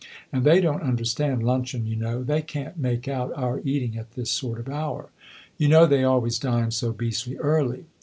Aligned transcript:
And 0.33 0.43
they 0.43 0.61
don't 0.61 0.81
understand 0.81 1.43
luncheon, 1.43 1.85
you 1.85 1.95
know 1.95 2.23
they 2.23 2.41
can't 2.41 2.75
make 2.75 3.07
out 3.07 3.31
our 3.35 3.61
eating 3.63 3.99
at 3.99 4.13
this 4.13 4.31
sort 4.31 4.57
of 4.59 4.67
hour. 4.67 5.11
You 5.59 5.67
know 5.67 5.85
they 5.85 6.03
always 6.03 6.39
dine 6.39 6.71
so 6.71 6.91
beastly 6.91 7.37
early. 7.37 7.85